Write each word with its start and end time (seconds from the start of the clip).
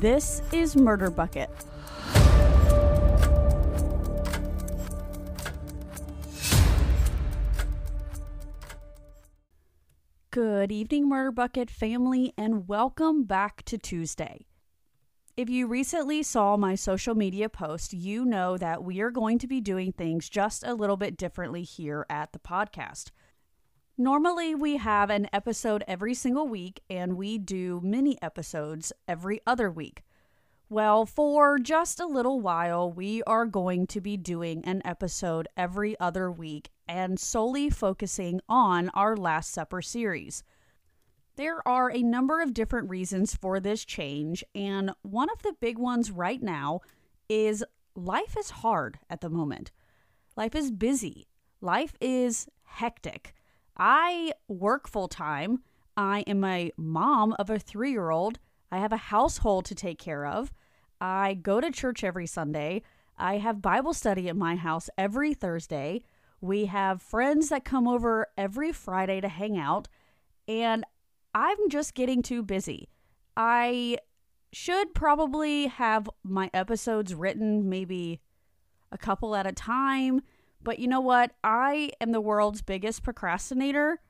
This 0.00 0.42
is 0.52 0.76
Murder 0.76 1.10
Bucket. 1.10 1.50
Good 10.30 10.70
evening, 10.70 11.08
Murder 11.08 11.32
Bucket 11.32 11.68
family, 11.68 12.32
and 12.38 12.68
welcome 12.68 13.24
back 13.24 13.64
to 13.64 13.76
Tuesday. 13.76 14.46
If 15.36 15.50
you 15.50 15.66
recently 15.66 16.22
saw 16.22 16.56
my 16.56 16.76
social 16.76 17.16
media 17.16 17.48
post, 17.48 17.92
you 17.92 18.24
know 18.24 18.56
that 18.56 18.84
we 18.84 19.00
are 19.00 19.10
going 19.10 19.40
to 19.40 19.48
be 19.48 19.60
doing 19.60 19.90
things 19.90 20.28
just 20.28 20.62
a 20.62 20.74
little 20.74 20.96
bit 20.96 21.16
differently 21.16 21.64
here 21.64 22.06
at 22.08 22.32
the 22.32 22.38
podcast. 22.38 23.10
Normally, 24.00 24.54
we 24.54 24.76
have 24.76 25.10
an 25.10 25.26
episode 25.32 25.82
every 25.88 26.14
single 26.14 26.46
week, 26.46 26.80
and 26.88 27.16
we 27.16 27.36
do 27.36 27.80
mini 27.82 28.16
episodes 28.22 28.92
every 29.08 29.40
other 29.44 29.72
week. 29.72 30.04
Well, 30.70 31.04
for 31.04 31.58
just 31.58 31.98
a 31.98 32.06
little 32.06 32.40
while, 32.40 32.92
we 32.92 33.24
are 33.24 33.44
going 33.44 33.88
to 33.88 34.00
be 34.00 34.16
doing 34.16 34.64
an 34.64 34.82
episode 34.84 35.48
every 35.56 35.98
other 35.98 36.30
week 36.30 36.70
and 36.86 37.18
solely 37.18 37.70
focusing 37.70 38.40
on 38.48 38.88
our 38.90 39.16
Last 39.16 39.50
Supper 39.50 39.82
series. 39.82 40.44
There 41.34 41.66
are 41.66 41.90
a 41.90 42.00
number 42.00 42.40
of 42.40 42.54
different 42.54 42.88
reasons 42.88 43.34
for 43.34 43.58
this 43.58 43.84
change, 43.84 44.44
and 44.54 44.92
one 45.02 45.28
of 45.28 45.42
the 45.42 45.56
big 45.60 45.76
ones 45.76 46.12
right 46.12 46.40
now 46.40 46.82
is 47.28 47.64
life 47.96 48.36
is 48.38 48.50
hard 48.50 49.00
at 49.10 49.22
the 49.22 49.28
moment. 49.28 49.72
Life 50.36 50.54
is 50.54 50.70
busy, 50.70 51.26
life 51.60 51.96
is 52.00 52.46
hectic. 52.62 53.34
I 53.78 54.32
work 54.48 54.88
full 54.88 55.08
time. 55.08 55.62
I 55.96 56.20
am 56.26 56.44
a 56.44 56.72
mom 56.76 57.34
of 57.38 57.50
a 57.50 57.58
three 57.58 57.90
year 57.90 58.10
old. 58.10 58.38
I 58.70 58.78
have 58.78 58.92
a 58.92 58.96
household 58.96 59.64
to 59.66 59.74
take 59.74 59.98
care 59.98 60.26
of. 60.26 60.52
I 61.00 61.34
go 61.34 61.60
to 61.60 61.70
church 61.70 62.02
every 62.02 62.26
Sunday. 62.26 62.82
I 63.16 63.38
have 63.38 63.62
Bible 63.62 63.94
study 63.94 64.28
at 64.28 64.36
my 64.36 64.56
house 64.56 64.90
every 64.96 65.34
Thursday. 65.34 66.02
We 66.40 66.66
have 66.66 67.02
friends 67.02 67.48
that 67.48 67.64
come 67.64 67.88
over 67.88 68.28
every 68.36 68.72
Friday 68.72 69.20
to 69.20 69.28
hang 69.28 69.58
out. 69.58 69.88
And 70.46 70.84
I'm 71.34 71.68
just 71.68 71.94
getting 71.94 72.22
too 72.22 72.42
busy. 72.42 72.88
I 73.36 73.98
should 74.52 74.94
probably 74.94 75.66
have 75.66 76.08
my 76.22 76.50
episodes 76.54 77.14
written 77.14 77.68
maybe 77.68 78.20
a 78.90 78.98
couple 78.98 79.36
at 79.36 79.46
a 79.46 79.52
time. 79.52 80.22
But 80.62 80.78
you 80.78 80.88
know 80.88 81.00
what? 81.00 81.32
I 81.42 81.90
am 82.00 82.12
the 82.12 82.20
world's 82.20 82.62
biggest 82.62 83.02
procrastinator, 83.02 84.00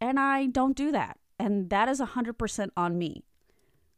and 0.00 0.18
I 0.18 0.46
don't 0.46 0.76
do 0.76 0.90
that. 0.92 1.18
And 1.38 1.70
that 1.70 1.88
is 1.88 2.00
100% 2.00 2.70
on 2.76 2.98
me. 2.98 3.24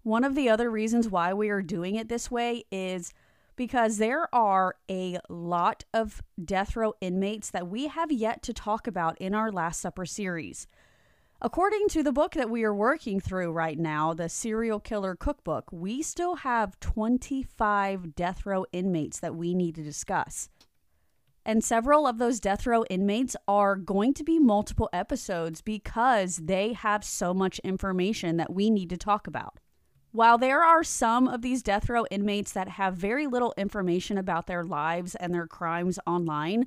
One 0.03 0.25
of 0.25 0.35
the 0.35 0.49
other 0.49 0.71
reasons 0.71 1.09
why 1.09 1.33
we 1.33 1.49
are 1.49 1.63
doing 1.63 1.95
it 1.95 2.09
this 2.09 2.31
way 2.31 2.65
is 2.71 3.13
because 3.57 3.99
there 3.99 4.35
are 4.35 4.77
a 4.91 5.19
lot 5.29 5.85
of 5.95 6.23
death 6.45 6.77
row 6.77 6.95
inmates 7.01 7.51
that 7.51 7.69
we 7.69 7.87
have 7.89 8.11
yet 8.11 8.43
to 8.43 8.53
talk 8.53 8.87
about 8.87 9.17
in 9.19 9.35
our 9.35 9.51
Last 9.51 9.81
Supper 9.81 10.05
series. 10.05 10.67
According 11.41 11.89
to 11.89 12.03
the 12.03 12.13
book 12.13 12.33
that 12.33 12.51
we 12.51 12.65
are 12.65 12.75
working 12.75 13.21
through 13.21 13.53
right 13.53 13.79
now, 13.79 14.15
the 14.15 14.29
Serial 14.29 14.81
Killer 14.81 15.15
Cookbook, 15.15 15.71
we 15.71 16.03
still 16.03 16.37
have 16.37 16.81
25 16.81 18.15
death 18.15 18.47
row 18.47 18.65
inmates 18.73 19.21
that 19.21 19.35
we 19.35 19.55
need 19.55 19.75
to 19.75 19.83
discuss. 19.83 20.49
And 21.47 21.63
several 21.63 22.07
of 22.07 22.19
those 22.19 22.41
death 22.41 22.67
row 22.67 22.85
inmates 22.89 23.37
are 23.47 23.77
going 23.77 24.15
to 24.15 24.25
be 24.25 24.39
multiple 24.39 24.89
episodes 24.93 25.61
because 25.61 26.37
they 26.37 26.73
have 26.73 27.05
so 27.05 27.35
much 27.35 27.59
information 27.59 28.39
that 28.39 28.53
we 28.53 28.71
need 28.71 28.89
to 28.91 28.97
talk 28.97 29.27
about. 29.27 29.59
While 30.13 30.39
there 30.39 30.63
are 30.63 30.85
some 30.85 31.29
of 31.29 31.43
these 31.43 31.63
death 31.63 31.89
row 31.91 32.07
inmates 32.11 32.53
that 32.53 32.69
have 32.69 32.95
very 32.95 33.27
little 33.27 33.53
information 33.59 34.17
about 34.17 34.47
their 34.47 34.65
lives 34.65 35.17
and 35.17 35.35
their 35.35 35.47
crimes 35.47 35.99
online, 36.07 36.67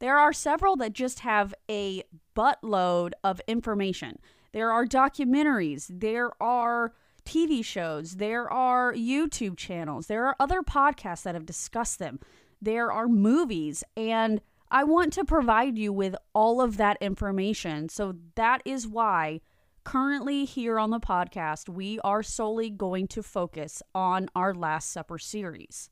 there 0.00 0.18
are 0.18 0.32
several 0.32 0.74
that 0.76 0.92
just 0.92 1.20
have 1.20 1.54
a 1.70 2.02
buttload 2.34 3.12
of 3.22 3.40
information. 3.46 4.18
There 4.52 4.72
are 4.72 4.86
documentaries, 4.86 5.86
there 5.88 6.30
are 6.42 6.94
TV 7.24 7.64
shows, 7.64 8.16
there 8.16 8.50
are 8.50 8.92
YouTube 8.92 9.56
channels, 9.56 10.06
there 10.06 10.26
are 10.26 10.36
other 10.40 10.62
podcasts 10.62 11.22
that 11.22 11.34
have 11.34 11.46
discussed 11.46 11.98
them, 11.98 12.18
there 12.64 12.90
are 12.90 13.08
movies, 13.08 13.84
and 13.96 14.40
I 14.70 14.84
want 14.84 15.12
to 15.14 15.24
provide 15.24 15.78
you 15.78 15.92
with 15.92 16.16
all 16.34 16.60
of 16.60 16.76
that 16.78 16.98
information. 17.00 17.88
So 17.88 18.16
that 18.34 18.62
is 18.64 18.86
why 18.86 19.40
Currently, 19.84 20.46
here 20.46 20.78
on 20.78 20.88
the 20.88 20.98
podcast, 20.98 21.68
we 21.68 22.00
are 22.00 22.22
solely 22.22 22.70
going 22.70 23.06
to 23.08 23.22
focus 23.22 23.82
on 23.94 24.30
our 24.34 24.54
Last 24.54 24.90
Supper 24.90 25.18
series. 25.18 25.90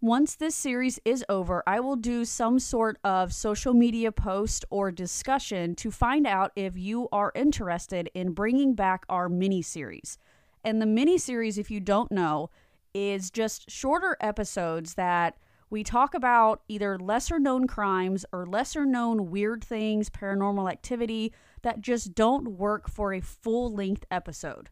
Once 0.00 0.34
this 0.34 0.56
series 0.56 0.98
is 1.04 1.24
over, 1.28 1.62
I 1.64 1.78
will 1.78 1.94
do 1.94 2.24
some 2.24 2.58
sort 2.58 2.98
of 3.04 3.32
social 3.32 3.72
media 3.72 4.10
post 4.10 4.64
or 4.68 4.90
discussion 4.90 5.76
to 5.76 5.92
find 5.92 6.26
out 6.26 6.50
if 6.56 6.76
you 6.76 7.08
are 7.12 7.30
interested 7.36 8.10
in 8.14 8.32
bringing 8.32 8.74
back 8.74 9.06
our 9.08 9.28
mini 9.28 9.62
series. 9.62 10.18
And 10.64 10.82
the 10.82 10.86
mini 10.86 11.18
series, 11.18 11.58
if 11.58 11.70
you 11.70 11.78
don't 11.78 12.10
know, 12.10 12.50
is 12.92 13.30
just 13.30 13.70
shorter 13.70 14.16
episodes 14.20 14.94
that 14.94 15.36
we 15.72 15.82
talk 15.82 16.12
about 16.12 16.60
either 16.68 16.98
lesser 16.98 17.38
known 17.38 17.66
crimes 17.66 18.26
or 18.30 18.44
lesser 18.44 18.84
known 18.84 19.30
weird 19.30 19.64
things, 19.64 20.10
paranormal 20.10 20.70
activity 20.70 21.32
that 21.62 21.80
just 21.80 22.14
don't 22.14 22.58
work 22.58 22.90
for 22.90 23.14
a 23.14 23.22
full 23.22 23.72
length 23.72 24.04
episode. 24.10 24.68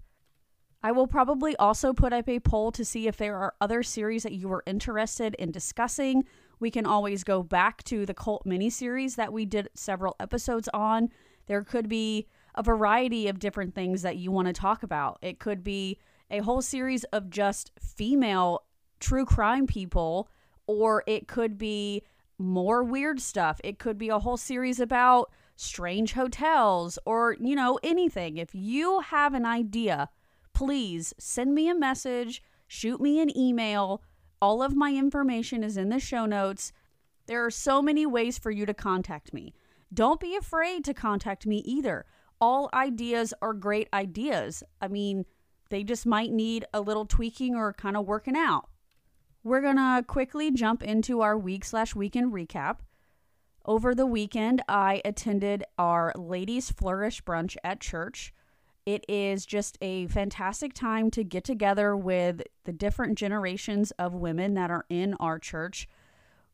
I 0.83 0.93
will 0.93 1.07
probably 1.07 1.57
also 1.57 1.95
put 1.95 2.13
up 2.13 2.29
a 2.29 2.39
poll 2.39 2.71
to 2.73 2.85
see 2.85 3.09
if 3.09 3.17
there 3.17 3.37
are 3.37 3.55
other 3.63 3.83
series 3.83 4.25
that 4.25 4.35
you 4.35 4.53
are 4.53 4.63
interested 4.67 5.35
in 5.37 5.51
discussing. 5.51 6.25
We 6.59 6.71
can 6.71 6.85
always 6.85 7.25
go 7.25 7.43
back 7.43 7.83
to 7.85 8.05
the 8.05 8.13
cult 8.13 8.45
miniseries 8.45 9.17
that 9.17 9.33
we 9.33 9.47
did 9.47 9.71
several 9.75 10.17
episodes 10.21 10.69
on. 10.75 11.09
There 11.47 11.65
could 11.65 11.89
be 11.89 12.27
a 12.55 12.63
variety 12.63 13.27
of 13.27 13.39
different 13.39 13.75
things 13.75 14.03
that 14.03 14.19
you 14.19 14.31
want 14.33 14.49
to 14.49 14.53
talk 14.53 14.83
about. 14.83 15.19
It 15.23 15.39
could 15.39 15.65
be 15.65 15.99
a 16.31 16.41
whole 16.41 16.61
series 16.61 17.05
of 17.05 17.31
just 17.31 17.73
female 17.81 18.65
true 19.01 19.25
crime 19.25 19.67
people, 19.67 20.29
or 20.67 21.03
it 21.07 21.29
could 21.29 21.59
be 21.59 22.03
more 22.39 22.83
weird 22.83 23.21
stuff. 23.21 23.61
It 23.63 23.79
could 23.79 23.99
be 23.99 24.09
a 24.09 24.19
whole 24.19 24.37
series 24.37 24.81
about 24.81 25.31
strange 25.57 26.15
hotels, 26.15 26.99
or, 27.05 27.37
you 27.39 27.55
know, 27.55 27.79
anything. 27.83 28.39
If 28.39 28.55
you 28.55 29.01
have 29.01 29.35
an 29.35 29.45
idea, 29.45 30.09
please 30.55 31.13
send 31.19 31.55
me 31.55 31.69
a 31.69 31.75
message, 31.75 32.43
shoot 32.67 32.99
me 32.99 33.21
an 33.21 33.37
email. 33.37 34.03
All 34.41 34.63
of 34.63 34.75
my 34.75 34.95
information 34.95 35.63
is 35.63 35.77
in 35.77 35.91
the 35.91 36.01
show 36.01 36.25
notes. 36.25 36.73
There 37.27 37.45
are 37.45 37.51
so 37.51 37.83
many 37.83 38.07
ways 38.07 38.39
for 38.39 38.51
you 38.51 38.65
to 38.65 38.73
contact 38.73 39.35
me. 39.35 39.53
Don't 39.93 40.19
be 40.19 40.35
afraid 40.35 40.83
to 40.87 40.95
contact 40.95 41.45
me 41.45 41.59
either. 41.59 42.07
All 42.41 42.71
ideas 42.73 43.35
are 43.43 43.53
great 43.53 43.89
ideas. 43.93 44.63
I 44.81 44.89
mean, 44.89 45.27
they 45.69 45.85
just 45.85 46.07
might 46.07 46.33
need 46.33 46.65
a 46.73 46.81
little 46.81 47.05
tweaking 47.05 47.55
or 47.55 47.75
kind 47.75 47.99
of 47.99 48.07
working 48.07 48.35
out. 48.35 48.70
We're 49.43 49.63
to 49.63 50.05
quickly 50.07 50.51
jump 50.51 50.83
into 50.83 51.23
our 51.23 51.37
week 51.37 51.65
slash 51.65 51.95
weekend 51.95 52.35
recap. 52.35 52.79
Over 53.65 53.95
the 53.95 54.05
weekend, 54.05 54.63
I 54.69 55.01
attended 55.03 55.65
our 55.79 56.13
Ladies 56.15 56.71
Flourish 56.71 57.23
brunch 57.23 57.57
at 57.65 57.81
church. 57.81 58.35
It 58.85 59.03
is 59.09 59.47
just 59.47 59.79
a 59.81 60.09
fantastic 60.09 60.75
time 60.75 61.11
to 61.13 61.25
get 61.25 61.45
together 61.45 61.97
with 61.97 62.43
the 62.65 62.73
different 62.73 63.17
generations 63.17 63.93
of 63.93 64.13
women 64.13 64.53
that 64.55 64.71
are 64.71 64.85
in 64.91 65.15
our 65.15 65.39
church. 65.39 65.89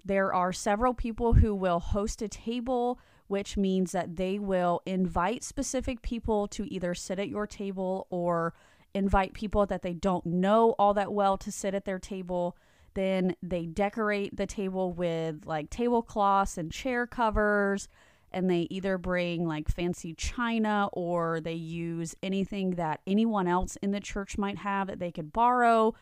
There 0.04 0.32
are 0.32 0.52
several 0.52 0.94
people 0.94 1.34
who 1.34 1.56
will 1.56 1.80
host 1.80 2.22
a 2.22 2.28
table, 2.28 3.00
which 3.26 3.56
means 3.56 3.90
that 3.92 4.14
they 4.14 4.38
will 4.38 4.82
invite 4.86 5.42
specific 5.42 6.02
people 6.02 6.46
to 6.48 6.72
either 6.72 6.94
sit 6.94 7.18
at 7.18 7.28
your 7.28 7.48
table 7.48 8.06
or 8.10 8.54
invite 8.94 9.34
people 9.34 9.66
that 9.66 9.82
they 9.82 9.92
don't 9.92 10.24
know 10.24 10.76
all 10.78 10.94
that 10.94 11.12
well 11.12 11.36
to 11.38 11.50
sit 11.50 11.74
at 11.74 11.84
their 11.84 11.98
table. 11.98 12.56
Then 12.96 13.36
they 13.42 13.66
decorate 13.66 14.34
the 14.36 14.46
table 14.46 14.90
with 14.90 15.44
like 15.44 15.68
tablecloths 15.68 16.56
and 16.56 16.72
chair 16.72 17.06
covers. 17.06 17.88
And 18.32 18.50
they 18.50 18.66
either 18.70 18.96
bring 18.96 19.46
like 19.46 19.68
fancy 19.68 20.14
china 20.14 20.88
or 20.94 21.40
they 21.40 21.52
use 21.52 22.14
anything 22.22 22.70
that 22.72 23.00
anyone 23.06 23.46
else 23.46 23.76
in 23.82 23.90
the 23.90 24.00
church 24.00 24.38
might 24.38 24.58
have 24.58 24.88
that 24.88 24.98
they 24.98 25.12
could 25.12 25.30
borrow. 25.30 25.94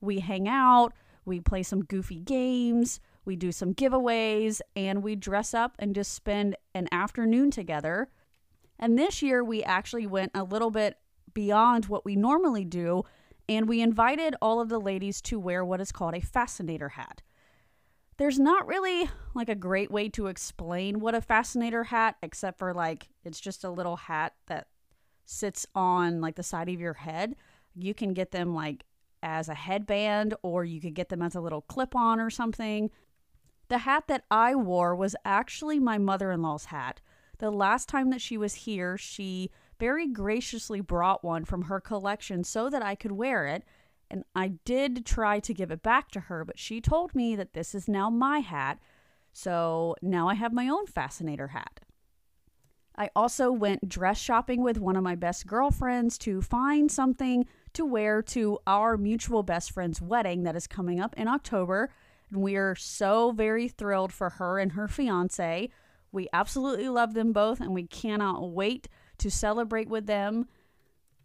We 0.00 0.18
hang 0.18 0.48
out, 0.48 0.92
we 1.24 1.38
play 1.38 1.62
some 1.62 1.84
goofy 1.84 2.18
games, 2.18 2.98
we 3.24 3.36
do 3.36 3.52
some 3.52 3.72
giveaways, 3.72 4.60
and 4.74 5.02
we 5.02 5.14
dress 5.14 5.54
up 5.54 5.76
and 5.78 5.94
just 5.94 6.12
spend 6.12 6.56
an 6.74 6.88
afternoon 6.90 7.52
together. 7.52 8.08
And 8.80 8.98
this 8.98 9.22
year, 9.22 9.44
we 9.44 9.62
actually 9.62 10.08
went 10.08 10.32
a 10.34 10.42
little 10.42 10.72
bit 10.72 10.98
beyond 11.32 11.86
what 11.86 12.04
we 12.04 12.16
normally 12.16 12.64
do 12.64 13.04
and 13.48 13.68
we 13.68 13.80
invited 13.80 14.34
all 14.40 14.60
of 14.60 14.68
the 14.68 14.80
ladies 14.80 15.20
to 15.22 15.38
wear 15.38 15.64
what 15.64 15.80
is 15.80 15.92
called 15.92 16.14
a 16.14 16.20
fascinator 16.20 16.90
hat. 16.90 17.22
There's 18.18 18.38
not 18.38 18.66
really 18.66 19.08
like 19.34 19.48
a 19.48 19.54
great 19.54 19.90
way 19.90 20.08
to 20.10 20.26
explain 20.26 21.00
what 21.00 21.14
a 21.14 21.20
fascinator 21.20 21.84
hat 21.84 22.16
except 22.22 22.58
for 22.58 22.74
like 22.74 23.08
it's 23.24 23.40
just 23.40 23.64
a 23.64 23.70
little 23.70 23.96
hat 23.96 24.34
that 24.46 24.68
sits 25.24 25.66
on 25.74 26.20
like 26.20 26.36
the 26.36 26.42
side 26.42 26.68
of 26.68 26.80
your 26.80 26.94
head. 26.94 27.34
You 27.74 27.94
can 27.94 28.12
get 28.12 28.30
them 28.30 28.54
like 28.54 28.84
as 29.22 29.48
a 29.48 29.54
headband 29.54 30.34
or 30.42 30.64
you 30.64 30.80
could 30.80 30.94
get 30.94 31.08
them 31.08 31.22
as 31.22 31.34
a 31.34 31.40
little 31.40 31.62
clip 31.62 31.94
on 31.96 32.20
or 32.20 32.30
something. 32.30 32.90
The 33.68 33.78
hat 33.78 34.04
that 34.08 34.24
I 34.30 34.54
wore 34.54 34.94
was 34.94 35.16
actually 35.24 35.78
my 35.78 35.96
mother 35.96 36.30
in 36.30 36.42
law's 36.42 36.66
hat. 36.66 37.00
The 37.38 37.50
last 37.50 37.88
time 37.88 38.10
that 38.10 38.20
she 38.20 38.36
was 38.36 38.54
here, 38.54 38.98
she 38.98 39.50
very 39.82 40.06
graciously 40.06 40.80
brought 40.80 41.24
one 41.24 41.44
from 41.44 41.62
her 41.62 41.80
collection 41.80 42.44
so 42.44 42.70
that 42.70 42.84
I 42.84 42.94
could 42.94 43.10
wear 43.10 43.48
it. 43.48 43.64
And 44.08 44.22
I 44.32 44.52
did 44.64 45.04
try 45.04 45.40
to 45.40 45.52
give 45.52 45.72
it 45.72 45.82
back 45.82 46.08
to 46.12 46.20
her, 46.20 46.44
but 46.44 46.56
she 46.56 46.80
told 46.80 47.16
me 47.16 47.34
that 47.34 47.52
this 47.52 47.74
is 47.74 47.88
now 47.88 48.08
my 48.08 48.38
hat. 48.38 48.78
So 49.32 49.96
now 50.00 50.28
I 50.28 50.34
have 50.34 50.52
my 50.52 50.68
own 50.68 50.86
fascinator 50.86 51.48
hat. 51.48 51.80
I 52.96 53.10
also 53.16 53.50
went 53.50 53.88
dress 53.88 54.20
shopping 54.20 54.62
with 54.62 54.78
one 54.78 54.94
of 54.94 55.02
my 55.02 55.16
best 55.16 55.48
girlfriends 55.48 56.16
to 56.18 56.42
find 56.42 56.88
something 56.88 57.44
to 57.72 57.84
wear 57.84 58.22
to 58.22 58.60
our 58.68 58.96
mutual 58.96 59.42
best 59.42 59.72
friend's 59.72 60.00
wedding 60.00 60.44
that 60.44 60.54
is 60.54 60.68
coming 60.68 61.00
up 61.00 61.12
in 61.16 61.26
October. 61.26 61.90
And 62.30 62.40
we 62.40 62.54
are 62.54 62.76
so 62.76 63.32
very 63.32 63.66
thrilled 63.66 64.12
for 64.12 64.30
her 64.30 64.60
and 64.60 64.70
her 64.72 64.86
fiance. 64.86 65.70
We 66.12 66.28
absolutely 66.32 66.88
love 66.88 67.14
them 67.14 67.32
both 67.32 67.60
and 67.60 67.74
we 67.74 67.88
cannot 67.88 68.48
wait 68.48 68.86
to 69.18 69.30
celebrate 69.30 69.88
with 69.88 70.06
them. 70.06 70.46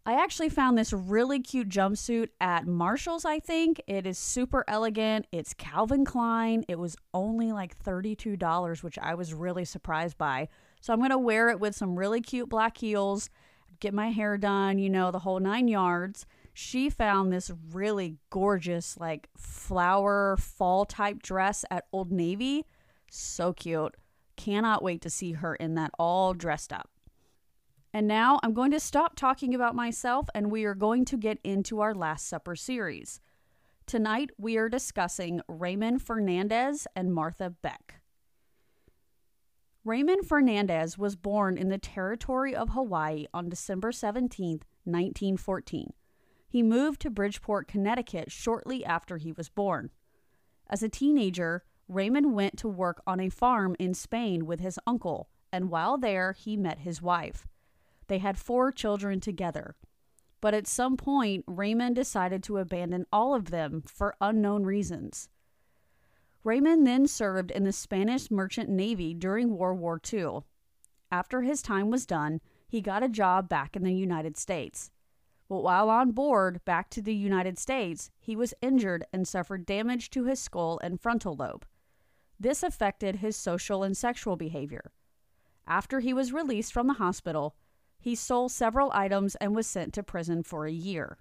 I 0.07 0.13
actually 0.23 0.47
found 0.47 0.77
this 0.77 0.93
really 0.93 1.41
cute 1.41 1.67
jumpsuit 1.67 2.29
at 2.39 2.65
Marshall's, 2.65 3.25
I 3.25 3.39
think. 3.39 3.81
It 3.87 4.07
is 4.07 4.17
super 4.17 4.63
elegant. 4.65 5.27
It's 5.33 5.53
Calvin 5.53 6.05
Klein. 6.05 6.63
It 6.69 6.79
was 6.79 6.95
only 7.13 7.51
like 7.51 7.77
$32, 7.83 8.83
which 8.83 8.97
I 8.97 9.15
was 9.15 9.33
really 9.33 9.65
surprised 9.65 10.17
by. 10.17 10.47
So 10.79 10.93
I'm 10.93 10.99
going 10.99 11.09
to 11.09 11.17
wear 11.17 11.49
it 11.49 11.59
with 11.59 11.75
some 11.75 11.99
really 11.99 12.21
cute 12.21 12.47
black 12.47 12.77
heels, 12.77 13.29
get 13.81 13.93
my 13.93 14.09
hair 14.09 14.37
done, 14.37 14.79
you 14.79 14.89
know, 14.89 15.11
the 15.11 15.19
whole 15.19 15.41
nine 15.41 15.67
yards. 15.67 16.25
She 16.53 16.89
found 16.89 17.33
this 17.33 17.51
really 17.73 18.15
gorgeous, 18.29 18.97
like 18.97 19.27
flower 19.35 20.37
fall 20.39 20.85
type 20.85 21.21
dress 21.21 21.65
at 21.69 21.85
Old 21.91 22.13
Navy. 22.13 22.65
So 23.11 23.51
cute. 23.51 23.95
Cannot 24.37 24.83
wait 24.83 25.01
to 25.01 25.09
see 25.09 25.33
her 25.33 25.53
in 25.55 25.75
that 25.75 25.91
all 25.99 26.33
dressed 26.33 26.71
up. 26.71 26.89
And 27.97 28.07
now 28.07 28.39
I'm 28.43 28.53
going 28.53 28.69
to 28.69 28.79
stop 28.79 29.15
talking 29.15 29.55
about 29.55 29.73
myself 29.73 30.29
and 30.35 30.51
we 30.51 30.65
are 30.65 30.75
going 30.75 31.03
to 31.05 31.17
get 31.17 31.39
into 31.43 31.79
our 31.79 31.95
Last 31.95 32.27
Supper 32.27 32.55
series. 32.55 33.19
Tonight 33.87 34.29
we 34.37 34.55
are 34.55 34.69
discussing 34.69 35.41
Raymond 35.47 36.03
Fernandez 36.03 36.85
and 36.95 37.11
Martha 37.11 37.49
Beck. 37.49 38.01
Raymond 39.83 40.27
Fernandez 40.27 40.95
was 40.99 41.15
born 41.15 41.57
in 41.57 41.69
the 41.69 41.79
territory 41.79 42.55
of 42.55 42.69
Hawaii 42.69 43.25
on 43.33 43.49
December 43.49 43.91
17, 43.91 44.61
1914. 44.83 45.93
He 46.47 46.61
moved 46.61 47.01
to 47.01 47.09
Bridgeport, 47.09 47.67
Connecticut 47.67 48.31
shortly 48.31 48.85
after 48.85 49.17
he 49.17 49.31
was 49.31 49.49
born. 49.49 49.89
As 50.69 50.83
a 50.83 50.87
teenager, 50.87 51.63
Raymond 51.87 52.35
went 52.35 52.59
to 52.59 52.67
work 52.67 53.01
on 53.07 53.19
a 53.19 53.29
farm 53.29 53.75
in 53.79 53.95
Spain 53.95 54.45
with 54.45 54.59
his 54.59 54.77
uncle, 54.85 55.29
and 55.51 55.71
while 55.71 55.97
there, 55.97 56.33
he 56.33 56.55
met 56.55 56.77
his 56.77 57.01
wife. 57.01 57.47
They 58.07 58.19
had 58.19 58.37
four 58.37 58.71
children 58.71 59.19
together. 59.19 59.75
But 60.39 60.53
at 60.53 60.67
some 60.67 60.97
point, 60.97 61.43
Raymond 61.47 61.95
decided 61.95 62.43
to 62.43 62.57
abandon 62.57 63.05
all 63.11 63.33
of 63.33 63.51
them 63.51 63.83
for 63.85 64.15
unknown 64.21 64.63
reasons. 64.63 65.29
Raymond 66.43 66.87
then 66.87 67.07
served 67.07 67.51
in 67.51 67.63
the 67.63 67.73
Spanish 67.73 68.31
Merchant 68.31 68.69
Navy 68.69 69.13
during 69.13 69.57
World 69.57 69.79
War 69.79 69.99
II. 70.13 70.39
After 71.11 71.41
his 71.41 71.61
time 71.61 71.89
was 71.89 72.05
done, 72.05 72.39
he 72.67 72.81
got 72.81 73.03
a 73.03 73.09
job 73.09 73.49
back 73.49 73.75
in 73.75 73.83
the 73.83 73.93
United 73.93 74.37
States. 74.37 74.91
But 75.49 75.63
while 75.63 75.89
on 75.89 76.11
board 76.11 76.63
back 76.65 76.89
to 76.91 77.01
the 77.01 77.15
United 77.15 77.57
States, 77.57 78.11
he 78.19 78.35
was 78.35 78.53
injured 78.61 79.05
and 79.13 79.27
suffered 79.27 79.65
damage 79.65 80.09
to 80.11 80.25
his 80.25 80.39
skull 80.39 80.79
and 80.83 81.01
frontal 81.01 81.35
lobe. 81.35 81.65
This 82.39 82.63
affected 82.63 83.17
his 83.17 83.35
social 83.35 83.83
and 83.83 83.95
sexual 83.95 84.35
behavior. 84.35 84.91
After 85.65 85.99
he 85.99 86.13
was 86.13 86.33
released 86.33 86.71
from 86.71 86.87
the 86.87 86.93
hospital, 86.93 87.55
he 88.07 88.15
stole 88.15 88.47
several 88.47 88.89
items 88.93 89.35
and 89.35 89.53
was 89.53 89.67
sent 89.67 89.93
to 89.93 90.01
prison 90.01 90.41
for 90.41 90.65
a 90.65 90.71
year. 90.71 91.17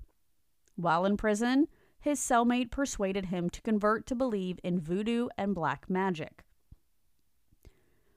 While 0.77 1.05
in 1.05 1.17
prison, 1.17 1.67
his 1.99 2.21
cellmate 2.21 2.71
persuaded 2.71 3.27
him 3.27 3.51
to 3.51 3.63
convert 3.63 4.07
to 4.07 4.15
believe 4.15 4.61
in 4.63 4.79
voodoo 4.79 5.27
and 5.37 5.53
black 5.53 5.91
magic. 5.91 6.45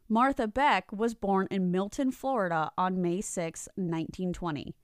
Martha 0.07 0.47
Beck 0.47 0.91
was 0.91 1.15
born 1.15 1.47
in 1.49 1.71
Milton, 1.71 2.11
Florida 2.11 2.69
on 2.77 3.01
May 3.01 3.21
6, 3.21 3.69
1920. 3.73 4.75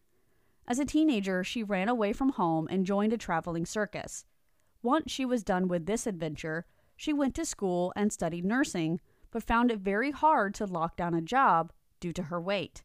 As 0.68 0.80
a 0.80 0.86
teenager, 0.86 1.44
she 1.44 1.62
ran 1.62 1.88
away 1.88 2.12
from 2.12 2.30
home 2.30 2.68
and 2.72 2.88
joined 2.88 3.14
a 3.14 3.18
traveling 3.18 3.68
circus. 3.68 4.26
Once 4.82 5.12
she 5.12 5.26
was 5.26 5.44
done 5.44 5.68
with 5.68 5.86
this 5.86 6.08
adventure, 6.08 6.66
she 6.98 7.14
went 7.14 7.36
to 7.36 7.46
school 7.46 7.94
and 7.96 8.12
studied 8.12 8.46
nursing, 8.46 9.00
but 9.30 9.44
found 9.44 9.70
it 9.70 9.78
very 9.78 10.10
hard 10.10 10.56
to 10.56 10.66
lock 10.66 10.96
down 10.98 11.14
a 11.14 11.22
job 11.22 11.72
due 12.00 12.14
to 12.14 12.24
her 12.24 12.42
weight. 12.42 12.82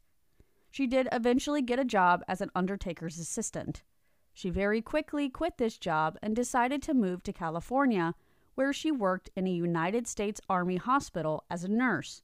She 0.71 0.87
did 0.87 1.09
eventually 1.11 1.61
get 1.61 1.79
a 1.79 1.85
job 1.85 2.23
as 2.29 2.39
an 2.39 2.49
undertaker's 2.55 3.19
assistant. 3.19 3.83
She 4.33 4.49
very 4.49 4.81
quickly 4.81 5.29
quit 5.29 5.57
this 5.57 5.77
job 5.77 6.17
and 6.21 6.33
decided 6.33 6.81
to 6.83 6.93
move 6.93 7.21
to 7.23 7.33
California, 7.33 8.15
where 8.55 8.71
she 8.71 8.89
worked 8.89 9.29
in 9.35 9.45
a 9.45 9.51
United 9.51 10.07
States 10.07 10.39
Army 10.49 10.77
hospital 10.77 11.43
as 11.49 11.65
a 11.65 11.67
nurse. 11.67 12.23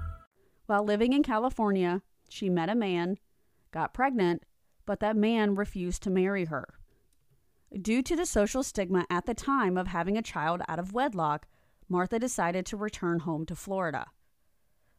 While 0.71 0.85
living 0.85 1.11
in 1.11 1.21
California, 1.21 2.01
she 2.29 2.49
met 2.49 2.69
a 2.69 2.75
man, 2.75 3.17
got 3.71 3.93
pregnant, 3.93 4.43
but 4.85 5.01
that 5.01 5.17
man 5.17 5.53
refused 5.53 6.01
to 6.03 6.09
marry 6.09 6.45
her. 6.45 6.65
Due 7.73 8.01
to 8.01 8.15
the 8.15 8.25
social 8.25 8.63
stigma 8.63 9.05
at 9.09 9.25
the 9.25 9.33
time 9.33 9.77
of 9.77 9.87
having 9.87 10.17
a 10.17 10.21
child 10.21 10.61
out 10.69 10.79
of 10.79 10.93
wedlock, 10.93 11.45
Martha 11.89 12.19
decided 12.19 12.65
to 12.67 12.77
return 12.77 13.19
home 13.19 13.45
to 13.47 13.53
Florida. 13.53 14.05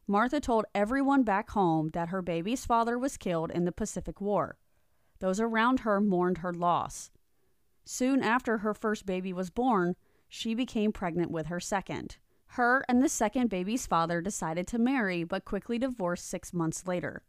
Martha 0.05 0.39
told 0.39 0.65
everyone 0.75 1.23
back 1.23 1.49
home 1.49 1.89
that 1.93 2.09
her 2.09 2.21
baby's 2.21 2.67
father 2.67 2.99
was 2.99 3.17
killed 3.17 3.49
in 3.49 3.65
the 3.65 3.71
Pacific 3.71 4.21
War. 4.21 4.59
Those 5.21 5.39
around 5.39 5.79
her 5.79 5.99
mourned 5.99 6.37
her 6.37 6.53
loss. 6.53 7.09
Soon 7.83 8.21
after 8.21 8.59
her 8.59 8.75
first 8.75 9.07
baby 9.07 9.33
was 9.33 9.49
born, 9.49 9.95
she 10.29 10.53
became 10.53 10.91
pregnant 10.91 11.31
with 11.31 11.47
her 11.47 11.59
second. 11.59 12.17
Her 12.53 12.85
and 12.87 13.01
the 13.01 13.09
second 13.09 13.49
baby's 13.49 13.87
father 13.87 14.21
decided 14.21 14.67
to 14.67 14.77
marry, 14.77 15.23
but 15.23 15.43
quickly 15.43 15.79
divorced 15.79 16.27
six 16.27 16.53
months 16.53 16.85
later. 16.85 17.23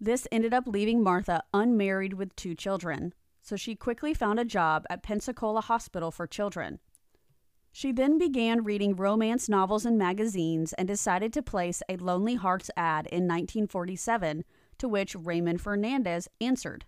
This 0.00 0.26
ended 0.32 0.54
up 0.54 0.66
leaving 0.66 1.02
Martha 1.02 1.42
unmarried 1.52 2.14
with 2.14 2.34
two 2.36 2.54
children, 2.54 3.12
so 3.42 3.54
she 3.54 3.74
quickly 3.74 4.14
found 4.14 4.40
a 4.40 4.46
job 4.46 4.86
at 4.88 5.02
Pensacola 5.02 5.60
Hospital 5.60 6.10
for 6.10 6.26
Children. 6.26 6.78
She 7.70 7.92
then 7.92 8.16
began 8.16 8.64
reading 8.64 8.96
romance 8.96 9.46
novels 9.46 9.84
and 9.84 9.98
magazines 9.98 10.72
and 10.72 10.88
decided 10.88 11.34
to 11.34 11.42
place 11.42 11.82
a 11.90 11.98
Lonely 11.98 12.36
Hearts 12.36 12.70
ad 12.78 13.08
in 13.08 13.28
1947, 13.28 14.46
to 14.78 14.88
which 14.88 15.14
Raymond 15.14 15.60
Fernandez 15.60 16.28
answered. 16.40 16.86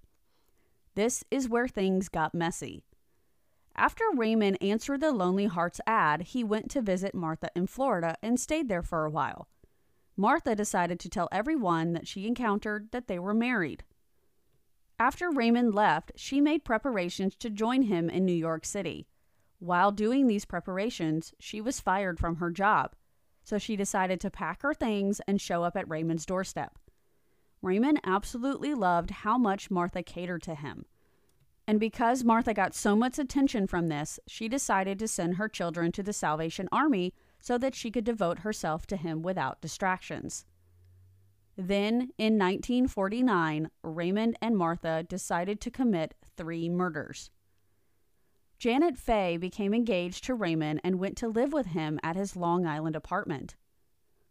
This 0.95 1.23
is 1.31 1.51
where 1.51 1.69
things 1.69 2.09
got 2.09 2.33
messy. 2.33 2.83
After 3.75 4.05
Raymond 4.15 4.59
answered 4.61 5.01
the 5.01 5.13
Lonely 5.13 5.47
Hearts 5.47 5.81
ad, 5.87 6.23
he 6.23 6.45
went 6.45 6.71
to 6.73 6.83
visit 6.83 7.15
Martha 7.15 7.51
in 7.57 7.67
Florida 7.67 8.17
and 8.23 8.39
stayed 8.39 8.69
there 8.69 8.83
for 8.83 9.05
a 9.05 9.11
while. 9.11 9.49
Martha 10.17 10.55
decided 10.55 11.01
to 11.01 11.09
tell 11.09 11.29
everyone 11.33 11.95
that 11.95 12.07
she 12.07 12.27
encountered 12.27 12.91
that 12.93 13.09
they 13.09 13.19
were 13.19 13.35
married. 13.35 13.83
After 14.99 15.31
Raymond 15.31 15.75
left, 15.75 16.13
she 16.17 16.41
made 16.41 16.65
preparations 16.65 17.35
to 17.37 17.51
join 17.51 17.83
him 17.83 18.11
in 18.11 18.25
New 18.25 18.33
York 18.33 18.65
City. 18.65 19.09
While 19.59 19.91
doing 19.91 20.27
these 20.27 20.45
preparations, 20.45 21.33
she 21.41 21.61
was 21.61 21.81
fired 21.81 22.19
from 22.19 22.37
her 22.37 22.51
job, 22.51 22.95
so 23.43 23.59
she 23.59 23.75
decided 23.75 24.21
to 24.21 24.31
pack 24.31 24.63
her 24.63 24.75
things 24.75 25.21
and 25.27 25.41
show 25.41 25.65
up 25.65 25.77
at 25.77 25.89
Raymond's 25.89 26.27
doorstep. 26.27 26.79
Raymond 27.63 28.01
absolutely 28.05 28.75
loved 28.75 29.11
how 29.11 29.39
much 29.39 29.71
Martha 29.71 30.03
catered 30.03 30.43
to 30.43 30.55
him. 30.55 30.85
And 31.67 31.79
because 31.79 32.25
Martha 32.25 32.53
got 32.53 32.75
so 32.75 32.97
much 32.97 33.19
attention 33.19 33.67
from 33.67 33.89
this, 33.89 34.19
she 34.27 34.49
decided 34.49 34.99
to 34.99 35.09
send 35.09 35.37
her 35.37 35.49
children 35.49 35.93
to 35.93 36.03
the 36.03 36.13
Salvation 36.13 36.69
Army 36.73 37.13
so 37.41 37.57
that 37.59 37.75
she 37.75 37.91
could 37.91 38.05
devote 38.05 38.41
herself 38.41 38.87
to 38.87 38.97
him 38.97 39.23
without 39.23 39.61
distractions. 39.61 40.45
Then, 41.57 42.13
in 42.19 42.39
1949, 42.39 43.71
Raymond 43.83 44.39
and 44.41 44.57
Martha 44.57 45.03
decided 45.03 45.61
to 45.61 45.71
commit 45.71 46.15
three 46.37 46.69
murders. 46.69 47.31
Janet 48.59 48.97
Fay 48.97 49.37
became 49.37 49.75
engaged 49.75 50.25
to 50.25 50.35
Raymond 50.35 50.81
and 50.83 50.99
went 50.99 51.17
to 51.19 51.29
live 51.29 51.53
with 51.53 51.67
him 51.67 51.99
at 52.03 52.17
his 52.17 52.37
Long 52.37 52.65
Island 52.65 52.97
apartment. 52.97 53.57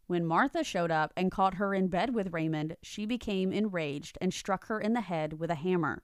When 0.08 0.26
Martha 0.26 0.64
showed 0.64 0.92
up 0.92 1.14
and 1.16 1.32
caught 1.32 1.56
her 1.56 1.74
in 1.74 1.88
bed 1.88 2.14
with 2.14 2.34
Raymond, 2.34 2.76
she 2.82 3.06
became 3.06 3.54
enraged 3.54 4.18
and 4.20 4.34
struck 4.34 4.68
her 4.68 4.80
in 4.80 4.94
the 4.94 5.02
head 5.02 5.34
with 5.40 5.52
a 5.52 5.56
hammer. 5.56 6.02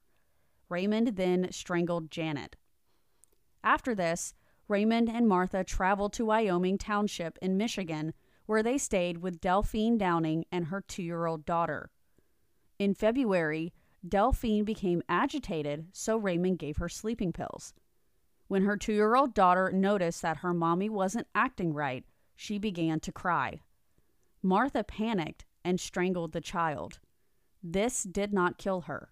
Raymond 0.69 1.15
then 1.15 1.51
strangled 1.51 2.11
Janet. 2.11 2.55
After 3.63 3.95
this, 3.95 4.33
Raymond 4.67 5.09
and 5.09 5.27
Martha 5.27 5.63
traveled 5.63 6.13
to 6.13 6.25
Wyoming 6.25 6.77
Township 6.77 7.37
in 7.41 7.57
Michigan, 7.57 8.13
where 8.45 8.63
they 8.63 8.77
stayed 8.77 9.19
with 9.19 9.39
Delphine 9.39 9.97
Downing 9.97 10.45
and 10.51 10.65
her 10.65 10.81
two 10.81 11.03
year 11.03 11.25
old 11.25 11.45
daughter. 11.45 11.89
In 12.79 12.93
February, 12.93 13.73
Delphine 14.07 14.65
became 14.65 15.01
agitated, 15.09 15.87
so 15.93 16.17
Raymond 16.17 16.59
gave 16.59 16.77
her 16.77 16.89
sleeping 16.89 17.33
pills. 17.33 17.73
When 18.47 18.63
her 18.63 18.77
two 18.77 18.93
year 18.93 19.15
old 19.15 19.33
daughter 19.33 19.71
noticed 19.71 20.21
that 20.21 20.37
her 20.37 20.53
mommy 20.53 20.89
wasn't 20.89 21.27
acting 21.33 21.73
right, 21.73 22.05
she 22.35 22.57
began 22.57 22.99
to 23.01 23.11
cry. 23.11 23.61
Martha 24.41 24.83
panicked 24.83 25.45
and 25.65 25.79
strangled 25.79 26.31
the 26.31 26.41
child. 26.41 26.99
This 27.63 28.03
did 28.03 28.31
not 28.31 28.57
kill 28.57 28.81
her. 28.81 29.09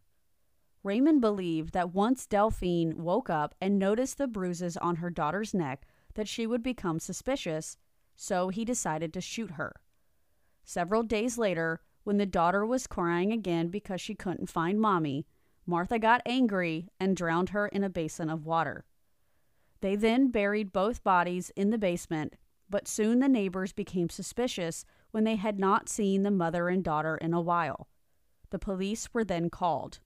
Raymond 0.86 1.20
believed 1.20 1.74
that 1.74 1.96
once 1.96 2.28
Delphine 2.28 2.98
woke 2.98 3.28
up 3.28 3.56
and 3.60 3.80
noticed 3.80 4.20
the 4.20 4.28
bruises 4.28 4.78
on 4.78 4.98
her 4.98 5.10
daughter's 5.10 5.52
neck, 5.52 5.88
that 6.14 6.28
she 6.28 6.46
would 6.46 6.62
become 6.62 7.00
suspicious, 7.00 7.76
so 8.16 8.50
he 8.50 8.64
decided 8.64 9.12
to 9.12 9.20
shoot 9.20 9.52
her. 9.52 9.74
Several 10.64 11.02
days 11.02 11.40
later, 11.40 11.82
when 12.04 12.18
the 12.18 12.28
daughter 12.28 12.64
was 12.64 12.86
crying 12.86 13.34
again 13.34 13.70
because 13.70 14.00
she 14.00 14.14
couldn't 14.14 14.48
find 14.48 14.80
mommy, 14.80 15.26
Martha 15.66 15.98
got 15.98 16.22
angry 16.24 16.88
and 17.00 17.18
drowned 17.18 17.50
her 17.50 17.66
in 17.68 17.84
a 17.84 17.90
basin 17.90 18.30
of 18.30 18.46
water. 18.46 18.86
They 19.82 19.96
then 19.96 20.30
buried 20.30 20.72
both 20.72 21.04
bodies 21.04 21.52
in 21.56 21.72
the 21.72 21.80
basement, 21.80 22.36
but 22.70 22.88
soon 22.88 23.22
the 23.22 23.28
neighbors 23.28 23.74
became 23.74 24.10
suspicious 24.10 24.86
when 25.10 25.24
they 25.24 25.38
had 25.38 25.58
not 25.58 25.90
seen 25.90 26.22
the 26.22 26.30
mother 26.30 26.70
and 26.70 26.84
daughter 26.84 27.18
in 27.18 27.34
a 27.34 27.42
while. 27.42 27.88
The 28.52 28.60
police 28.60 29.12
were 29.16 29.24
then 29.24 29.50
called. 29.50 30.00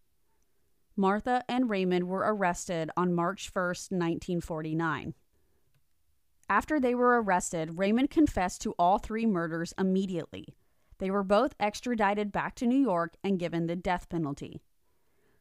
Martha 0.99 1.45
and 1.47 1.69
Raymond 1.69 2.09
were 2.09 2.25
arrested 2.27 2.91
on 2.97 3.13
March 3.13 3.49
1, 3.53 3.63
1949. 3.63 5.13
After 6.49 6.77
they 6.77 6.93
were 6.93 7.21
arrested, 7.21 7.77
Raymond 7.79 8.09
confessed 8.09 8.59
to 8.63 8.73
all 8.77 8.97
three 8.97 9.25
murders 9.25 9.73
immediately. 9.79 10.57
They 10.97 11.09
were 11.09 11.23
both 11.23 11.55
extradited 11.57 12.33
back 12.33 12.53
to 12.55 12.67
New 12.67 12.77
York 12.77 13.13
and 13.23 13.39
given 13.39 13.67
the 13.67 13.77
death 13.77 14.09
penalty. 14.09 14.59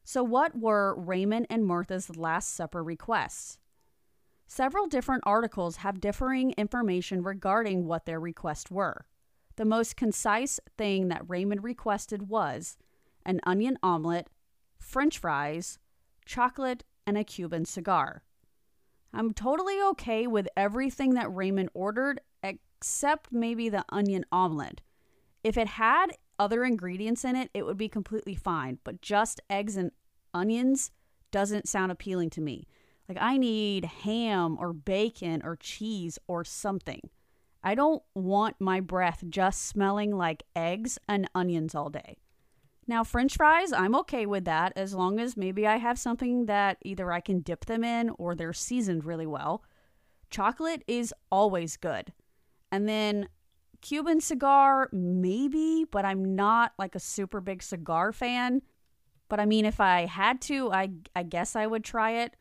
So, 0.04 0.22
what 0.22 0.56
were 0.56 0.94
Raymond 0.96 1.48
and 1.50 1.66
Martha's 1.66 2.16
Last 2.16 2.54
Supper 2.54 2.84
requests? 2.84 3.58
Several 4.46 4.86
different 4.86 5.24
articles 5.26 5.78
have 5.78 6.00
differing 6.00 6.52
information 6.52 7.24
regarding 7.24 7.84
what 7.84 8.06
their 8.06 8.20
requests 8.20 8.70
were. 8.70 9.06
The 9.56 9.64
most 9.64 9.96
concise 9.96 10.60
thing 10.76 11.08
that 11.08 11.28
Raymond 11.28 11.64
requested 11.64 12.28
was 12.28 12.78
an 13.26 13.40
onion 13.42 13.76
omelet, 13.82 14.28
french 14.78 15.18
fries, 15.18 15.78
chocolate, 16.24 16.84
and 17.06 17.16
a 17.16 17.24
Cuban 17.24 17.64
cigar. 17.64 18.22
I'm 19.12 19.32
totally 19.32 19.80
okay 19.90 20.26
with 20.26 20.48
everything 20.56 21.14
that 21.14 21.34
Raymond 21.34 21.70
ordered 21.74 22.20
except 22.42 23.32
maybe 23.32 23.68
the 23.68 23.84
onion 23.88 24.24
omelet. 24.30 24.82
If 25.42 25.56
it 25.56 25.66
had 25.66 26.08
other 26.38 26.64
ingredients 26.64 27.24
in 27.24 27.36
it, 27.36 27.50
it 27.54 27.64
would 27.64 27.78
be 27.78 27.88
completely 27.88 28.34
fine, 28.34 28.78
but 28.84 29.00
just 29.00 29.40
eggs 29.48 29.76
and 29.76 29.90
onions 30.34 30.90
doesn't 31.30 31.68
sound 31.68 31.90
appealing 31.90 32.30
to 32.30 32.40
me. 32.40 32.66
Like, 33.08 33.18
I 33.20 33.38
need 33.38 33.84
ham 33.84 34.56
or 34.60 34.72
bacon 34.72 35.40
or 35.42 35.56
cheese 35.56 36.18
or 36.28 36.44
something. 36.44 37.08
I 37.62 37.74
don't 37.74 38.02
want 38.14 38.56
my 38.60 38.80
breath 38.80 39.24
just 39.28 39.66
smelling 39.66 40.16
like 40.16 40.44
eggs 40.54 40.98
and 41.08 41.28
onions 41.34 41.74
all 41.74 41.88
day. 41.88 42.18
Now, 42.88 43.04
french 43.04 43.36
fries, 43.36 43.70
I'm 43.70 43.94
okay 43.96 44.24
with 44.24 44.46
that 44.46 44.72
as 44.74 44.94
long 44.94 45.20
as 45.20 45.36
maybe 45.36 45.66
I 45.66 45.76
have 45.76 45.98
something 45.98 46.46
that 46.46 46.78
either 46.82 47.12
I 47.12 47.20
can 47.20 47.40
dip 47.40 47.66
them 47.66 47.84
in 47.84 48.10
or 48.16 48.34
they're 48.34 48.54
seasoned 48.54 49.04
really 49.04 49.26
well. 49.26 49.62
Chocolate 50.30 50.84
is 50.86 51.12
always 51.30 51.76
good. 51.76 52.14
And 52.72 52.88
then 52.88 53.28
Cuban 53.82 54.22
cigar, 54.22 54.88
maybe, 54.90 55.84
but 55.90 56.06
I'm 56.06 56.34
not 56.34 56.72
like 56.78 56.94
a 56.94 57.00
super 57.00 57.42
big 57.42 57.62
cigar 57.62 58.10
fan. 58.10 58.62
But 59.28 59.38
I 59.38 59.44
mean, 59.44 59.66
if 59.66 59.80
I 59.80 60.06
had 60.06 60.40
to, 60.42 60.72
I, 60.72 60.88
I 61.14 61.24
guess 61.24 61.54
I 61.54 61.66
would 61.66 61.84
try 61.84 62.12
it. 62.12 62.36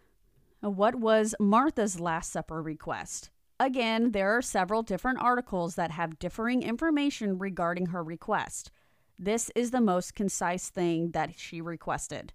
Uh, 0.63 0.69
what 0.69 0.95
was 0.95 1.35
Martha's 1.41 1.99
Last 1.99 2.31
Supper 2.31 2.61
request? 2.61 3.31
Again, 3.59 4.11
there 4.11 4.37
are 4.37 4.41
several 4.41 4.81
different 4.81 5.19
articles 5.19 5.75
that 5.75 5.91
have 5.91 6.19
differing 6.19 6.63
information 6.63 7.37
regarding 7.37 7.87
her 7.87 8.03
request. 8.03 8.71
This 9.19 9.49
is 9.55 9.71
the 9.71 9.81
most 9.81 10.13
concise 10.13 10.69
thing 10.69 11.11
that 11.11 11.39
she 11.39 11.61
requested 11.61 12.33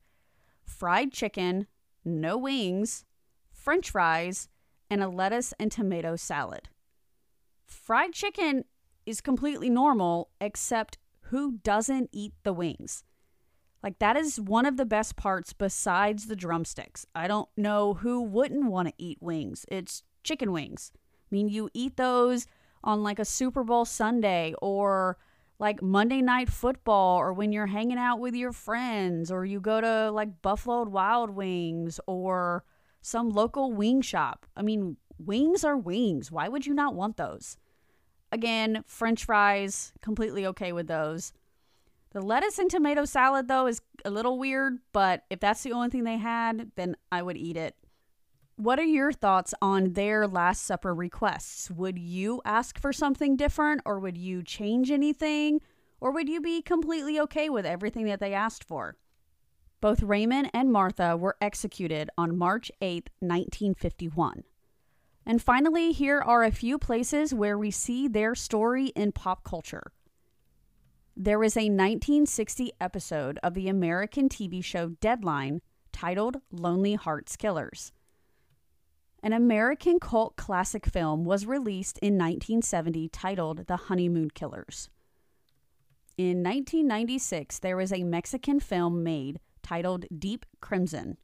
fried 0.65 1.13
chicken, 1.13 1.67
no 2.05 2.37
wings, 2.37 3.05
french 3.53 3.91
fries, 3.91 4.49
and 4.91 5.03
a 5.03 5.09
lettuce 5.09 5.55
and 5.59 5.71
tomato 5.71 6.17
salad. 6.17 6.69
Fried 7.67 8.13
chicken 8.13 8.65
is 9.07 9.21
completely 9.21 9.71
normal, 9.71 10.31
except 10.41 10.99
who 11.27 11.59
doesn't 11.63 12.11
eat 12.13 12.33
the 12.43 12.53
wings? 12.53 13.05
Like, 13.83 13.99
that 13.99 14.17
is 14.17 14.41
one 14.41 14.67
of 14.67 14.77
the 14.77 14.85
best 14.85 15.17
parts 15.17 15.53
besides 15.53 16.27
the 16.27 16.37
drumsticks. 16.37 17.07
I 17.15 17.27
don't 17.27 17.49
know 17.57 17.95
who 17.95 18.21
wouldn't 18.23 18.71
want 18.71 18.89
to 18.89 18.95
eat 18.99 19.19
wings. 19.21 19.65
It's 19.69 20.03
chicken 20.23 20.53
wings. 20.53 20.93
I 20.95 21.29
mean, 21.31 21.49
you 21.49 21.69
eat 21.75 21.97
those 21.97 22.47
on 22.85 23.03
like 23.03 23.19
a 23.19 23.25
Super 23.25 23.65
Bowl 23.65 23.85
Sunday 23.85 24.55
or 24.61 25.17
like 25.63 25.81
Monday 25.81 26.21
Night 26.21 26.49
Football 26.49 27.19
or 27.19 27.33
when 27.33 27.53
you're 27.53 27.69
hanging 27.69 27.97
out 27.97 28.19
with 28.19 28.35
your 28.35 28.51
friends 28.51 29.31
or 29.31 29.45
you 29.45 29.61
go 29.61 29.81
to 29.81 30.11
like 30.11 30.43
Buffalo 30.43 30.83
Wild 30.83 31.31
Wings 31.31 32.01
or 32.09 32.65
some 33.01 33.31
local 33.31 33.73
wing 33.73 34.03
shop. 34.03 34.45
I 34.57 34.63
mean, 34.63 34.97
wings 35.21 35.63
are 35.63 35.77
wings. 35.77 36.33
Why 36.33 36.49
would 36.49 36.67
you 36.67 36.75
not 36.75 36.97
want 36.97 37.17
those? 37.17 37.59
Again, 38.33 38.83
french 38.89 39.25
fries, 39.25 39.93
completely 40.01 40.45
okay 40.47 40.73
with 40.73 40.89
those. 40.89 41.33
The 42.11 42.21
lettuce 42.21 42.59
and 42.59 42.69
tomato 42.69 43.05
salad, 43.05 43.47
though, 43.47 43.69
is 43.69 43.81
a 44.05 44.11
little 44.11 44.41
weird, 44.41 44.79
but 44.93 45.23
if 45.31 45.39
that's 45.39 45.63
the 45.63 45.71
only 45.71 45.91
thing 45.91 46.03
they 46.03 46.19
had, 46.19 46.73
then 46.75 46.97
I 47.13 47.23
would 47.23 47.37
eat 47.37 47.57
it. 47.57 47.77
What 48.57 48.79
are 48.79 48.85
your 48.85 49.13
thoughts 49.13 49.55
on 49.63 49.95
their 49.95 50.29
Last 50.29 50.65
Supper 50.65 50.95
requests? 50.95 51.71
Would 51.71 51.99
you 51.99 52.43
ask 52.45 52.79
for 52.79 52.93
something 52.93 53.35
different, 53.35 53.81
or 53.87 53.99
would 53.99 54.19
you 54.19 54.43
change 54.43 54.91
anything, 54.91 55.61
or 56.01 56.13
would 56.13 56.29
you 56.29 56.41
be 56.41 56.61
completely 56.61 57.19
okay 57.21 57.49
with 57.49 57.65
everything 57.65 58.05
that 58.07 58.21
they 58.21 58.35
asked 58.35 58.65
for? 58.65 58.97
Both 59.81 60.03
Raymond 60.03 60.51
and 60.53 60.71
Martha 60.71 61.17
were 61.17 61.37
executed 61.41 62.11
on 62.19 62.37
March 62.37 62.71
8, 62.83 63.09
1951. 63.21 64.45
And 65.25 65.41
finally, 65.41 65.93
here 65.93 66.21
are 66.21 66.45
a 66.45 66.53
few 66.53 66.79
places 66.79 67.33
where 67.33 67.57
we 67.57 67.71
see 67.71 68.07
their 68.07 68.35
story 68.35 68.89
in 68.89 69.13
pop 69.13 69.45
culture. 69.45 69.93
There 71.17 71.39
was 71.39 71.57
a 71.57 71.71
1960 71.71 72.73
episode 72.81 73.39
of 73.43 73.55
the 73.55 73.69
American 73.69 74.29
TV 74.29 74.63
show 74.63 74.91
Deadline 75.01 75.63
titled 75.91 76.37
Lonely 76.51 76.95
Hearts 76.95 77.37
Killers. 77.37 77.93
An 79.25 79.33
American 79.33 80.01
cult 80.01 80.35
classic 80.37 80.85
film 80.85 81.25
was 81.25 81.47
released 81.47 81.97
in 81.99 82.15
1970 82.15 83.09
titled 83.09 83.67
The 83.69 83.77
Honeymoon 83.77 84.31
Killers. 84.31 84.91
In 86.19 86.43
1996, 86.43 87.61
there 87.61 87.77
was 87.77 87.93
a 87.93 88.03
Mexican 88.03 88.59
film 88.59 89.05
made 89.05 89.39
titled 89.63 90.07
Deep 90.19 90.45
Crimson. 90.61 91.19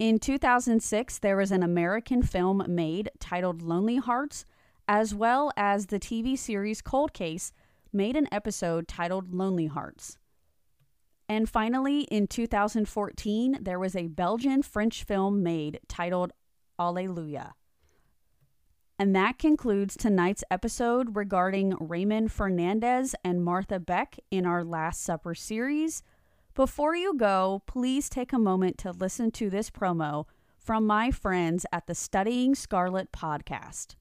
In 0.00 0.18
2006, 0.18 1.20
there 1.20 1.36
was 1.36 1.52
an 1.52 1.62
American 1.62 2.22
film 2.22 2.64
made 2.66 3.08
titled 3.20 3.62
Lonely 3.62 3.98
Hearts, 3.98 4.44
as 4.88 5.14
well 5.14 5.52
as 5.56 5.86
the 5.86 6.00
TV 6.00 6.36
series 6.36 6.82
Cold 6.82 7.12
Case 7.12 7.52
made 7.92 8.16
an 8.16 8.26
episode 8.32 8.88
titled 8.88 9.32
Lonely 9.32 9.66
Hearts. 9.66 10.18
And 11.28 11.48
finally, 11.48 12.00
in 12.02 12.26
2014, 12.26 13.58
there 13.62 13.78
was 13.78 13.94
a 13.94 14.08
Belgian 14.08 14.62
French 14.62 15.04
film 15.04 15.42
made 15.44 15.78
titled 15.88 16.32
Alleluia. 16.78 17.54
And 18.98 19.14
that 19.16 19.38
concludes 19.38 19.96
tonight's 19.96 20.44
episode 20.50 21.16
regarding 21.16 21.74
Raymond 21.80 22.30
Fernandez 22.30 23.14
and 23.24 23.44
Martha 23.44 23.80
Beck 23.80 24.18
in 24.30 24.46
our 24.46 24.62
Last 24.62 25.02
Supper 25.02 25.34
series. 25.34 26.02
Before 26.54 26.94
you 26.94 27.16
go, 27.16 27.62
please 27.66 28.08
take 28.08 28.32
a 28.32 28.38
moment 28.38 28.78
to 28.78 28.92
listen 28.92 29.32
to 29.32 29.50
this 29.50 29.68
promo 29.68 30.26
from 30.56 30.86
my 30.86 31.10
friends 31.10 31.66
at 31.72 31.88
the 31.88 31.94
Studying 31.94 32.54
Scarlet 32.54 33.10
podcast. 33.10 33.96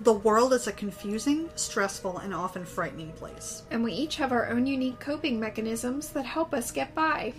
The 0.00 0.14
world 0.14 0.54
is 0.54 0.66
a 0.66 0.72
confusing, 0.72 1.50
stressful, 1.56 2.18
and 2.18 2.34
often 2.34 2.64
frightening 2.64 3.12
place. 3.12 3.64
And 3.70 3.84
we 3.84 3.92
each 3.92 4.16
have 4.16 4.32
our 4.32 4.48
own 4.48 4.66
unique 4.66 4.98
coping 4.98 5.38
mechanisms 5.38 6.08
that 6.10 6.24
help 6.24 6.54
us 6.54 6.72
get 6.72 6.94
by. 6.94 7.34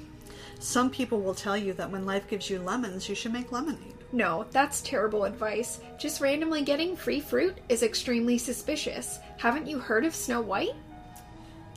Some 0.61 0.91
people 0.91 1.21
will 1.21 1.33
tell 1.33 1.57
you 1.57 1.73
that 1.73 1.89
when 1.89 2.05
life 2.05 2.27
gives 2.29 2.47
you 2.47 2.59
lemons, 2.59 3.09
you 3.09 3.15
should 3.15 3.33
make 3.33 3.51
lemonade. 3.51 3.95
No, 4.11 4.45
that's 4.51 4.83
terrible 4.83 5.25
advice. 5.25 5.79
Just 5.97 6.21
randomly 6.21 6.61
getting 6.61 6.95
free 6.95 7.19
fruit 7.19 7.57
is 7.67 7.81
extremely 7.81 8.37
suspicious. 8.37 9.17
Haven't 9.37 9.65
you 9.65 9.79
heard 9.79 10.05
of 10.05 10.13
Snow 10.13 10.39
White? 10.39 10.75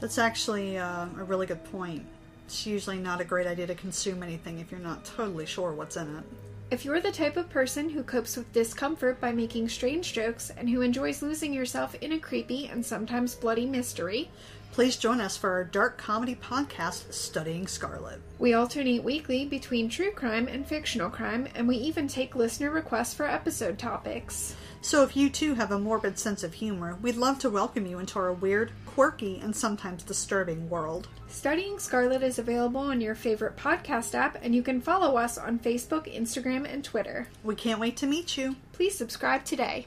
That's 0.01 0.19
actually 0.19 0.77
uh, 0.77 1.07
a 1.19 1.25
really 1.25 1.47
good 1.47 1.65
point. 1.65 2.05
It's 2.45 2.67
usually 2.67 2.99
not 2.99 3.23
a 3.23 3.25
great 3.25 3.47
idea 3.47 3.67
to 3.69 3.75
consume 3.75 4.23
anything 4.23 4.59
if 4.59 4.71
you're 4.71 4.81
not 4.81 5.03
totally 5.07 5.47
sure 5.47 5.73
what's 5.73 5.97
in 5.97 6.19
it. 6.19 6.25
If 6.71 6.85
you're 6.85 7.01
the 7.01 7.11
type 7.13 7.39
of 7.39 7.49
person 7.49 7.89
who 7.89 8.03
copes 8.03 8.37
with 8.37 8.53
discomfort 8.53 9.19
by 9.19 9.33
making 9.33 9.71
strange 9.71 10.13
jokes 10.13 10.51
and 10.51 10.69
who 10.69 10.83
enjoys 10.83 11.23
losing 11.23 11.55
yourself 11.55 11.95
in 12.03 12.13
a 12.13 12.19
creepy 12.19 12.67
and 12.67 12.85
sometimes 12.85 13.35
bloody 13.35 13.65
mystery, 13.65 14.31
Please 14.75 14.97
join 14.97 15.21
us 15.21 15.37
for 15.37 15.51
our 15.51 15.63
dark 15.63 15.99
comedy 15.99 16.35
podcast, 16.35 17.13
Studying 17.13 17.69
Scarlet. 17.69 18.21
we 18.41 18.55
alternate 18.55 19.05
weekly 19.05 19.45
between 19.45 19.89
true 19.89 20.11
crime 20.11 20.49
and 20.49 20.67
fictional 20.67 21.09
crime, 21.09 21.47
and 21.55 21.69
we 21.69 21.77
even 21.77 22.09
take 22.09 22.35
listener 22.35 22.73
requests 22.73 23.15
for 23.15 23.25
episode 23.25 23.79
topics. 23.79 24.57
So 24.81 25.05
if 25.05 25.17
you 25.17 25.31
too 25.31 25.55
have 25.55 25.71
a 25.71 25.79
morbid 25.79 26.19
sense 26.19 26.43
of 26.43 26.55
humor, 26.55 26.99
we'd 27.01 27.15
love 27.15 27.39
to 27.39 27.51
welcome 27.51 27.87
you 27.87 28.01
into 28.01 28.19
our 28.19 28.33
weird, 28.33 28.73
quirky, 28.85 29.39
and 29.39 29.55
sometimes 29.55 30.03
disturbing 30.03 30.69
world. 30.69 31.07
Studying 31.29 31.79
Scarlet 31.79 32.25
is 32.25 32.41
available 32.41 32.81
on 32.81 33.01
your 33.01 33.15
favorite 33.15 33.57
podcast 33.57 34.13
app, 34.17 34.39
and 34.43 34.57
you 34.57 34.65
can 34.65 34.81
follow 34.81 35.17
us 35.17 35.39
on 35.39 35.61
Facebook, 35.61 36.13
Instagram, 36.13 36.69
and 36.69 36.83
Twitter. 36.83 37.29
We 37.45 37.55
can't 37.55 37.79
wait 37.79 37.97
to 37.99 38.09
meet 38.09 38.37
you. 38.37 38.57
Please 38.73 38.99
subscribe 38.99 39.45
today. 39.45 39.87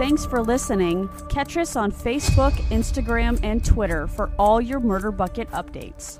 Thanks 0.00 0.24
for 0.24 0.40
listening. 0.42 1.10
Catch 1.28 1.58
us 1.58 1.76
on 1.76 1.92
Facebook, 1.92 2.52
Instagram, 2.70 3.38
and 3.42 3.62
Twitter 3.62 4.06
for 4.06 4.30
all 4.38 4.58
your 4.58 4.80
Murder 4.80 5.12
Bucket 5.12 5.50
updates. 5.50 6.18